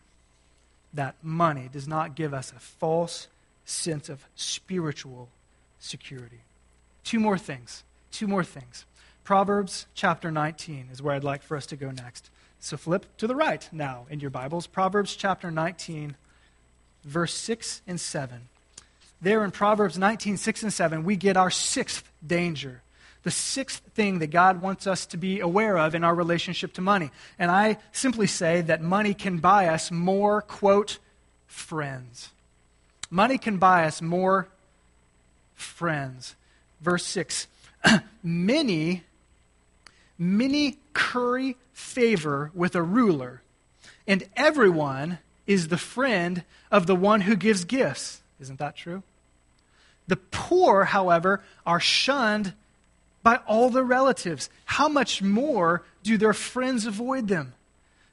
[0.93, 3.27] that money does not give us a false
[3.65, 5.29] sense of spiritual
[5.79, 6.41] security.
[7.03, 7.83] Two more things.
[8.11, 8.85] Two more things.
[9.23, 12.29] Proverbs chapter 19 is where I'd like for us to go next.
[12.59, 14.67] So flip to the right now in your Bibles.
[14.67, 16.15] Proverbs chapter 19,
[17.03, 18.49] verse 6 and 7
[19.21, 22.81] there in Proverbs 19, 6 and 7, we get our sixth danger.
[23.23, 26.81] The sixth thing that God wants us to be aware of in our relationship to
[26.81, 27.11] money.
[27.37, 30.97] And I simply say that money can buy us more, quote,
[31.45, 32.29] friends.
[33.11, 34.47] Money can buy us more
[35.53, 36.35] friends.
[36.81, 37.47] Verse 6
[38.23, 39.03] Many,
[40.17, 43.41] many curry favor with a ruler,
[44.07, 48.21] and everyone is the friend of the one who gives gifts.
[48.39, 49.03] Isn't that true?
[50.11, 52.51] The poor, however, are shunned
[53.23, 54.49] by all their relatives.
[54.65, 57.53] How much more do their friends avoid them?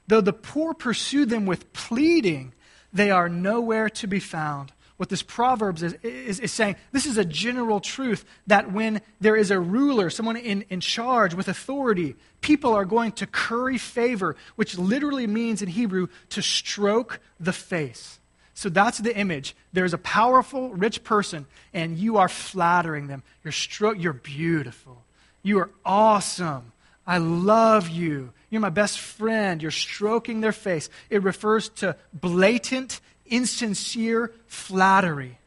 [0.07, 2.53] Though the poor pursue them with pleading,
[2.93, 4.71] they are nowhere to be found.
[4.97, 9.35] What this Proverbs is, is, is, saying, this is a general truth that when there
[9.35, 14.37] is a ruler, someone in, in charge with authority, people are going to curry favor,
[14.55, 18.21] which literally means in Hebrew to stroke the face.
[18.59, 19.55] So that's the image.
[19.73, 23.23] There's a powerful, rich person, and you are flattering them.
[23.45, 25.05] You're, stro- you're beautiful.
[25.45, 26.73] You are awesome.
[27.07, 28.33] I love you.
[28.51, 29.63] You're my best friend.
[29.63, 30.91] You're stroking their face.
[31.09, 35.39] It refers to blatant, insincere flattery.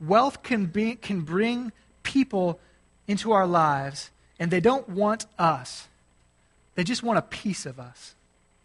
[0.00, 1.72] wealth can, be, can bring
[2.04, 2.60] people
[3.08, 5.88] into our lives, and they don't want us.
[6.76, 8.14] They just want a piece of us.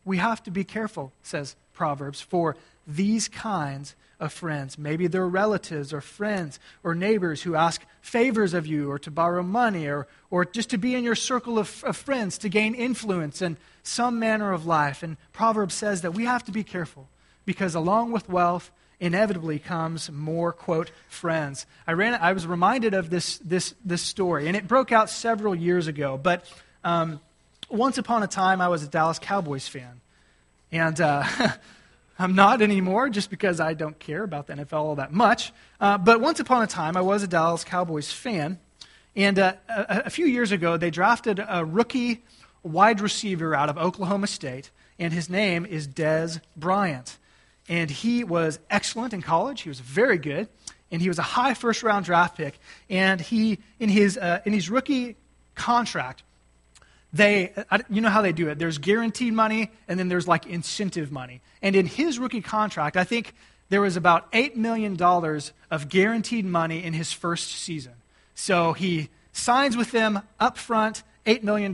[0.05, 4.77] We have to be careful, says Proverbs, for these kinds of friends.
[4.77, 9.43] Maybe they're relatives or friends or neighbors who ask favors of you or to borrow
[9.43, 13.41] money or, or just to be in your circle of, of friends to gain influence
[13.41, 15.03] in some manner of life.
[15.03, 17.09] And Proverbs says that we have to be careful
[17.45, 23.09] because along with wealth, inevitably comes more quote friends i ran i was reminded of
[23.09, 26.45] this this this story and it broke out several years ago but
[26.85, 27.19] um,
[27.73, 30.01] once upon a time i was a dallas cowboys fan.
[30.71, 31.23] And uh,
[32.19, 35.51] i'm not anymore just because i don't care about the nfl all that much.
[35.79, 38.59] Uh, but once upon a time i was a dallas cowboys fan.
[39.15, 42.23] And uh, a, a few years ago they drafted a rookie
[42.61, 47.17] wide receiver out of oklahoma state and his name is dez bryant.
[47.69, 49.61] And he was excellent in college.
[49.61, 50.49] He was very good,
[50.91, 52.59] and he was a high first round draft pick.
[52.89, 55.15] And he, in his, uh, in his rookie
[55.55, 56.23] contract,
[57.13, 57.53] they,
[57.89, 58.57] you know how they do it.
[58.57, 61.41] There's guaranteed money, and then there's like incentive money.
[61.61, 63.35] And in his rookie contract, I think
[63.69, 67.93] there was about $8 million of guaranteed money in his first season.
[68.33, 71.71] So he signs with them up front, $8 million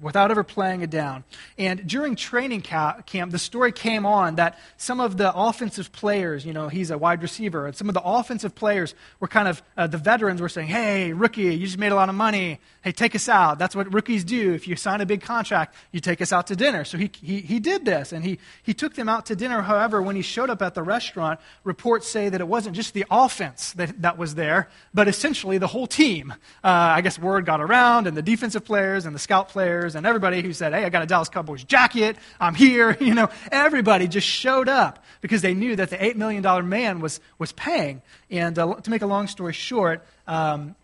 [0.00, 1.24] without ever playing it down.
[1.58, 6.52] And during training camp, the story came on that some of the offensive players, you
[6.52, 9.86] know, he's a wide receiver, and some of the offensive players were kind of, uh,
[9.86, 12.60] the veterans were saying, hey, rookie, you just made a lot of money.
[12.82, 13.58] Hey, take us out.
[13.58, 14.52] That's what rookies do.
[14.52, 16.84] If you sign a big contract, you take us out to dinner.
[16.84, 19.62] So he, he, he did this, and he, he took them out to dinner.
[19.62, 23.04] However, when he showed up at the restaurant, reports say that it wasn't just the
[23.10, 26.32] offense that, that was there, but essentially the whole team.
[26.62, 30.06] Uh, I guess word got around, and the defensive players and the scout players and
[30.06, 32.16] everybody who said, Hey, I got a Dallas Cowboys jacket.
[32.40, 32.96] I'm here.
[33.06, 37.20] You know, everybody just showed up because they knew that the $8 million man was,
[37.38, 38.02] was paying.
[38.30, 40.74] And uh, to make a long story short, um,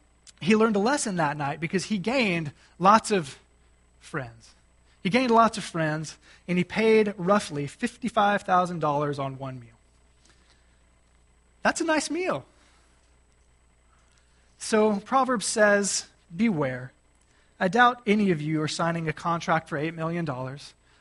[0.40, 3.38] he learned a lesson that night because he gained lots of
[3.98, 4.54] friends.
[5.02, 9.68] He gained lots of friends, and he paid roughly $55,000 on one meal.
[11.62, 12.44] That's a nice meal.
[14.58, 16.92] So Proverbs says, Beware.
[17.62, 20.28] I doubt any of you are signing a contract for $8 million.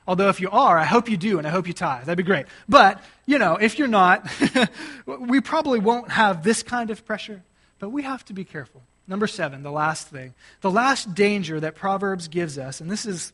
[0.07, 2.05] Although, if you are, I hope you do, and I hope you tithe.
[2.05, 2.45] That'd be great.
[2.69, 4.29] But, you know, if you're not,
[5.07, 7.41] we probably won't have this kind of pressure,
[7.79, 8.83] but we have to be careful.
[9.07, 10.35] Number seven, the last thing.
[10.61, 13.33] The last danger that Proverbs gives us, and this is,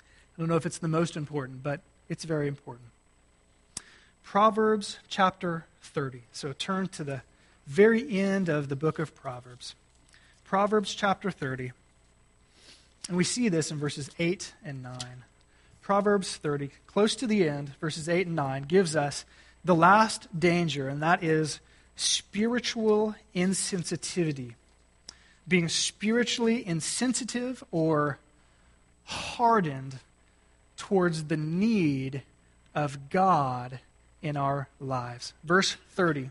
[0.00, 2.88] I don't know if it's the most important, but it's very important.
[4.24, 6.22] Proverbs chapter 30.
[6.32, 7.22] So turn to the
[7.68, 9.76] very end of the book of Proverbs.
[10.44, 11.70] Proverbs chapter 30.
[13.08, 14.98] And we see this in verses 8 and 9.
[15.82, 19.24] Proverbs 30, close to the end, verses 8 and 9, gives us
[19.64, 21.60] the last danger, and that is
[21.96, 24.54] spiritual insensitivity.
[25.46, 28.18] Being spiritually insensitive or
[29.04, 29.98] hardened
[30.78, 32.22] towards the need
[32.74, 33.80] of God
[34.22, 35.34] in our lives.
[35.44, 36.30] Verse 30,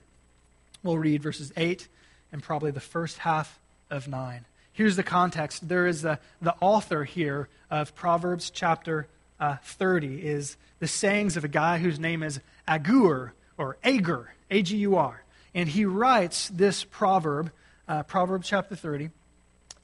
[0.81, 1.87] we'll read verses 8
[2.31, 3.59] and probably the first half
[3.91, 4.45] of 9.
[4.73, 5.67] Here's the context.
[5.67, 9.07] There is the, the author here of Proverbs chapter
[9.39, 14.61] uh, 30 is the sayings of a guy whose name is Agur or Agur, A
[14.63, 15.23] G U R.
[15.53, 17.51] And he writes this proverb,
[17.87, 19.11] uh, Proverbs chapter 30.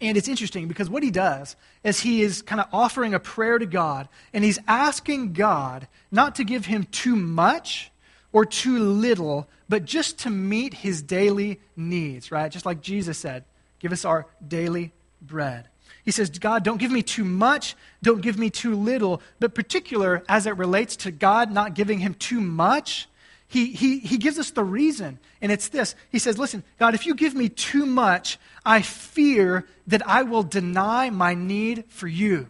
[0.02, 3.60] And it's interesting because what he does is he is kind of offering a prayer
[3.60, 7.92] to God, and he's asking God not to give him too much
[8.32, 12.52] or too little, but just to meet his daily needs, right?
[12.52, 13.44] Just like Jesus said,
[13.80, 15.68] Give us our daily bread.
[16.04, 20.24] He says, God, don't give me too much, don't give me too little, but particular
[20.28, 23.08] as it relates to God not giving him too much,
[23.48, 25.96] he, he, he gives us the reason, and it's this.
[26.12, 30.44] He says, Listen, God, if you give me too much, I fear that I will
[30.44, 32.48] deny my need for you.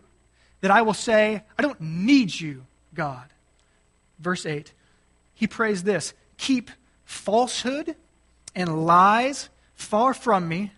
[0.59, 3.23] That I will say, I don't need you, God.
[4.19, 4.73] Verse 8,
[5.33, 6.69] he prays this Keep
[7.05, 7.95] falsehood
[8.53, 10.73] and lies far from me.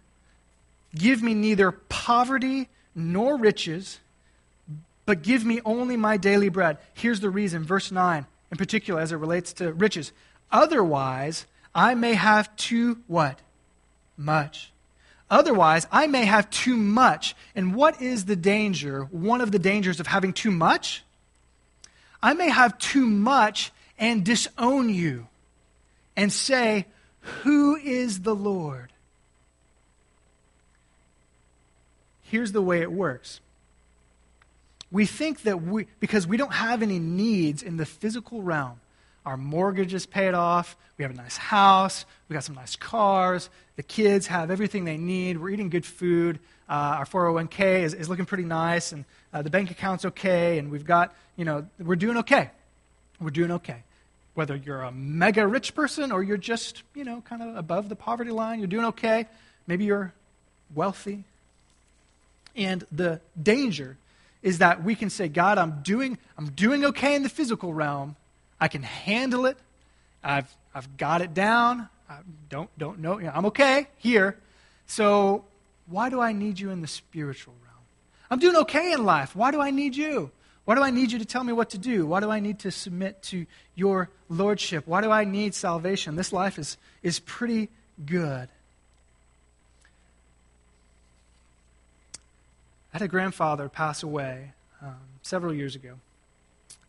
[0.95, 3.99] Give me neither poverty nor riches,
[5.05, 6.77] but give me only my daily bread.
[6.93, 10.11] Here's the reason, verse 9, in particular, as it relates to riches.
[10.51, 13.39] Otherwise, I may have too what?
[14.17, 14.71] Much.
[15.29, 17.35] Otherwise, I may have too much.
[17.55, 19.05] And what is the danger?
[19.05, 21.03] One of the dangers of having too much?
[22.21, 25.27] I may have too much and disown you
[26.17, 26.85] and say,
[27.43, 28.90] Who is the Lord?
[32.31, 33.41] Here's the way it works.
[34.89, 38.79] We think that we, because we don't have any needs in the physical realm,
[39.25, 43.49] our mortgage is paid off, we have a nice house, we got some nice cars,
[43.75, 48.07] the kids have everything they need, we're eating good food, uh, our 401k is, is
[48.07, 49.03] looking pretty nice, and
[49.33, 52.49] uh, the bank account's okay, and we've got, you know, we're doing okay.
[53.19, 53.83] We're doing okay.
[54.35, 57.97] Whether you're a mega rich person or you're just, you know, kind of above the
[57.97, 59.27] poverty line, you're doing okay.
[59.67, 60.13] Maybe you're
[60.73, 61.25] wealthy.
[62.55, 63.97] And the danger
[64.41, 68.15] is that we can say, God, I'm doing, I'm doing okay in the physical realm.
[68.59, 69.57] I can handle it.
[70.23, 71.89] I've, I've got it down.
[72.09, 72.17] I
[72.49, 73.17] don't, don't know.
[73.19, 74.37] You know, I'm okay here.
[74.87, 75.45] So
[75.87, 77.83] why do I need you in the spiritual realm?
[78.29, 79.35] I'm doing okay in life.
[79.35, 80.31] Why do I need you?
[80.65, 82.05] Why do I need you to tell me what to do?
[82.05, 83.45] Why do I need to submit to
[83.75, 84.85] your lordship?
[84.87, 86.15] Why do I need salvation?
[86.15, 87.69] This life is, is pretty
[88.05, 88.49] good.
[92.93, 95.95] I had a grandfather pass away um, several years ago,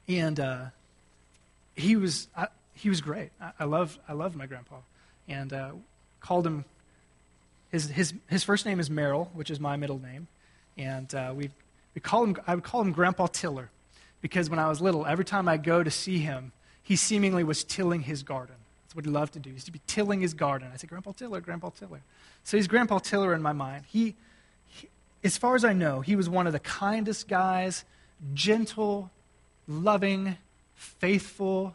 [0.09, 0.65] and uh,
[1.77, 3.31] he was I, he was great.
[3.41, 4.77] I, I love I love my grandpa,
[5.29, 5.71] and uh,
[6.21, 6.65] called him.
[7.71, 10.27] His, his his first name is Merrill, which is my middle name,
[10.77, 11.51] and uh, we
[11.95, 13.71] we call him I would call him Grandpa Tiller,
[14.21, 17.63] because when I was little, every time I go to see him, he seemingly was
[17.63, 18.57] tilling his garden.
[18.85, 19.51] That's what he loved to do.
[19.51, 20.69] He used to be tilling his garden.
[20.73, 22.01] I said, Grandpa Tiller, Grandpa Tiller.
[22.45, 23.85] So he's Grandpa Tiller in my mind.
[23.89, 24.17] He
[25.25, 27.85] as far as I know, he was one of the kindest guys,
[28.35, 29.11] gentle,
[29.69, 30.37] loving,
[30.75, 31.75] faithful.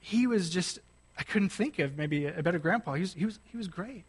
[0.00, 0.80] He was just,
[1.18, 2.94] I couldn't think of maybe a better grandpa.
[2.94, 4.04] He was, he was, he was great.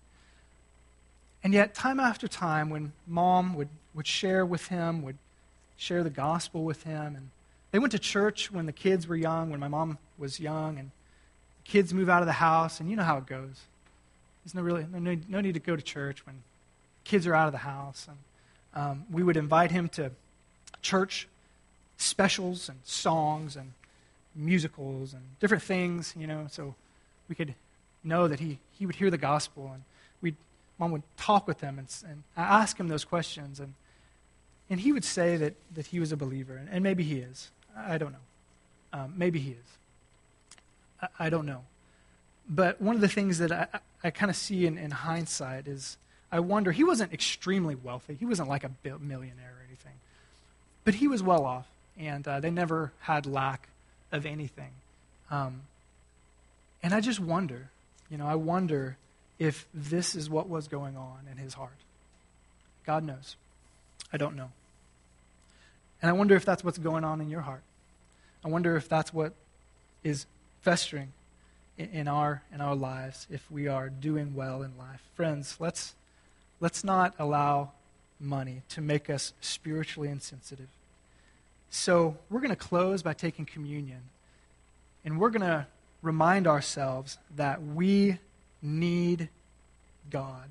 [1.43, 5.17] And yet, time after time, when mom would, would share with him, would
[5.77, 7.29] share the gospel with him, and
[7.71, 10.89] they went to church when the kids were young, when my mom was young, and
[11.63, 13.61] the kids move out of the house, and you know how it goes.
[14.43, 16.41] There's no, really, no, no need to go to church when
[17.03, 18.07] kids are out of the house.
[18.07, 18.17] And
[18.75, 20.11] um, we would invite him to
[20.81, 21.27] church
[21.97, 23.71] specials and songs and
[24.35, 26.75] musicals and different things, you know, so
[27.29, 27.55] we could
[28.03, 29.83] know that he, he would hear the gospel and
[30.21, 30.35] we'd,
[30.77, 33.73] mom would talk with him and, and ask him those questions and,
[34.69, 37.49] and he would say that, that he was a believer and, and maybe he is.
[37.75, 38.17] I don't know.
[38.93, 40.57] Um, maybe he is.
[41.01, 41.63] I, I, don't know.
[42.47, 43.67] But one of the things that i,
[44.03, 45.97] I kind of see in, in hindsight is
[46.35, 48.13] I wonder, he wasn't extremely wealthy.
[48.19, 49.93] He wasn't like a millionaire or anything.
[50.83, 51.65] But he was well off,
[51.97, 53.69] and uh, they never had lack
[54.11, 54.71] of anything.
[55.31, 55.61] Um,
[56.83, 57.69] and I just wonder,
[58.11, 58.97] you know, I wonder
[59.39, 61.79] if this is what was going on in his heart.
[62.85, 63.37] God knows.
[64.11, 64.49] I don't know.
[66.01, 67.63] And I wonder if that's what's going on in your heart.
[68.43, 69.31] I wonder if that's what
[70.03, 70.25] is
[70.63, 71.13] festering
[71.77, 75.01] in, our in our lives if we are doing well in life.
[75.15, 75.93] Friends, let's
[76.59, 77.71] Let's not allow
[78.19, 80.67] money to make us spiritually insensitive.
[81.69, 84.01] So, we're going to close by taking communion.
[85.03, 85.67] And we're going to
[86.01, 88.19] remind ourselves that we
[88.61, 89.29] need
[90.09, 90.49] God.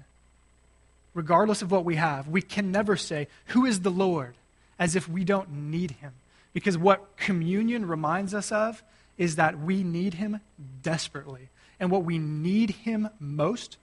[1.14, 4.34] Regardless of what we have, we can never say, Who is the Lord?
[4.78, 6.12] as if we don't need him.
[6.52, 8.82] Because what communion reminds us of
[9.18, 10.40] is that we need him
[10.82, 11.48] desperately.
[11.80, 13.76] And what we need him most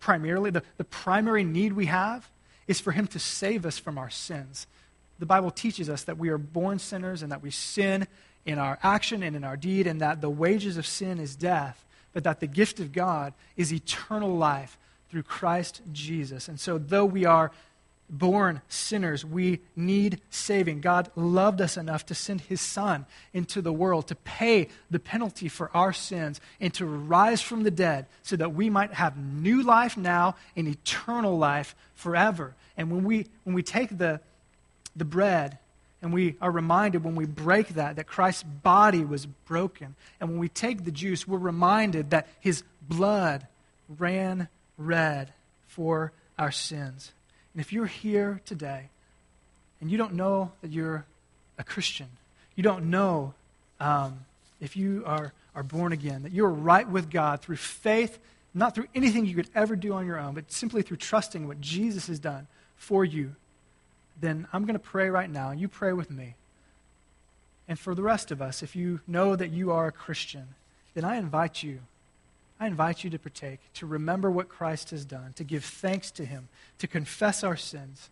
[0.00, 2.28] primarily, the, the primary need we have
[2.66, 4.66] is for Him to save us from our sins.
[5.18, 8.06] The Bible teaches us that we are born sinners and that we sin
[8.46, 11.84] in our action and in our deed, and that the wages of sin is death,
[12.12, 14.78] but that the gift of God is eternal life
[15.10, 16.48] through Christ Jesus.
[16.48, 17.52] And so, though we are
[18.10, 19.24] born sinners.
[19.24, 20.80] We need saving.
[20.80, 25.48] God loved us enough to send his Son into the world to pay the penalty
[25.48, 29.62] for our sins and to rise from the dead so that we might have new
[29.62, 32.54] life now and eternal life forever.
[32.76, 34.20] And when we, when we take the,
[34.96, 35.58] the bread
[36.02, 40.38] and we are reminded when we break that, that Christ's body was broken, and when
[40.38, 43.46] we take the juice, we're reminded that his blood
[43.88, 44.48] ran
[44.78, 45.32] red
[45.66, 47.12] for our sins.
[47.54, 48.88] And if you're here today
[49.80, 51.04] and you don't know that you're
[51.58, 52.08] a Christian,
[52.54, 53.34] you don't know
[53.80, 54.20] um,
[54.60, 58.18] if you are, are born again, that you're right with God through faith,
[58.54, 61.60] not through anything you could ever do on your own, but simply through trusting what
[61.60, 62.46] Jesus has done
[62.76, 63.34] for you,
[64.20, 66.34] then I'm going to pray right now, and you pray with me.
[67.68, 70.48] And for the rest of us, if you know that you are a Christian,
[70.94, 71.80] then I invite you
[72.60, 76.26] I invite you to partake, to remember what Christ has done, to give thanks to
[76.26, 76.48] Him,
[76.78, 78.10] to confess our sins,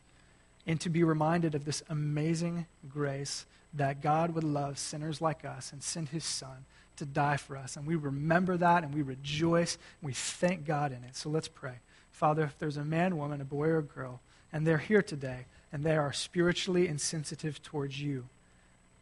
[0.67, 3.45] and to be reminded of this amazing grace
[3.75, 6.65] that God would love sinners like us and send His Son
[6.97, 7.77] to die for us.
[7.77, 11.15] And we remember that and we rejoice and we thank God in it.
[11.15, 11.75] So let's pray.
[12.11, 14.21] Father, if there's a man, woman, a boy, or a girl,
[14.53, 18.25] and they're here today and they are spiritually insensitive towards you,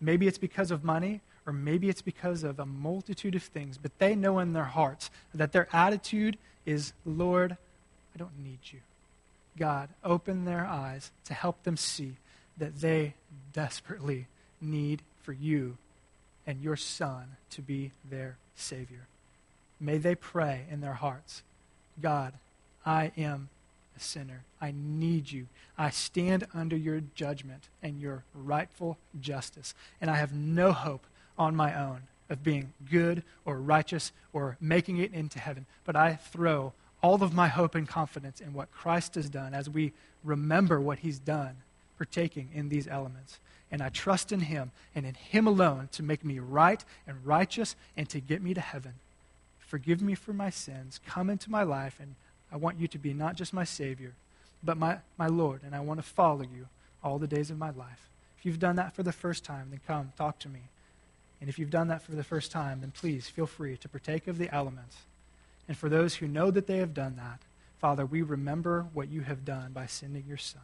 [0.01, 3.99] maybe it's because of money, or maybe it's because of a multitude of things, but
[3.99, 7.53] they know in their hearts that their attitude is, Lord,
[8.15, 8.81] I don't need you.
[9.57, 12.17] God, open their eyes to help them see
[12.59, 13.15] that they
[13.53, 14.27] desperately
[14.61, 15.77] need for you
[16.47, 19.07] and your Son to be their Savior.
[19.81, 21.43] May they pray in their hearts
[22.01, 22.35] God,
[22.85, 23.49] I am
[23.97, 24.45] a sinner.
[24.61, 25.47] I need you.
[25.79, 29.75] I stand under your judgment and your rightful justice.
[30.01, 31.07] And I have no hope
[31.39, 35.67] on my own of being good or righteous or making it into heaven.
[35.85, 36.73] But I throw
[37.03, 39.93] all of my hope and confidence in what Christ has done as we
[40.25, 41.57] remember what he's done,
[41.99, 43.39] partaking in these elements.
[43.71, 47.77] And I trust in him and in him alone to make me right and righteous
[47.97, 48.95] and to get me to heaven.
[49.59, 51.01] Forgive me for my sins.
[51.07, 52.15] Come into my life, and
[52.53, 54.13] I want you to be not just my Savior,
[54.63, 56.69] but my, my Lord, and I want to follow you
[57.03, 58.09] all the days of my life.
[58.39, 60.61] If you've done that for the first time, then come, talk to me.
[61.41, 64.27] And if you've done that for the first time, then please feel free to partake
[64.27, 64.97] of the elements.
[65.69, 67.41] And for those who know that they have done that,
[67.79, 70.63] Father, we remember what you have done by sending your Son.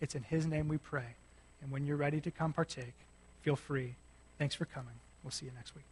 [0.00, 1.14] It's in his name we pray.
[1.62, 2.94] And when you're ready to come partake,
[3.42, 3.94] feel free.
[4.38, 4.94] Thanks for coming.
[5.22, 5.84] We'll see you next week.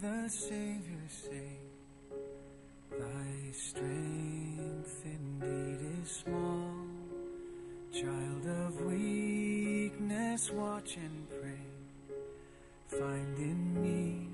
[0.00, 1.58] the Savior say,
[2.90, 6.86] Thy strength indeed is small,
[7.92, 11.66] child of weakness, watch and pray,
[12.86, 14.27] find in me.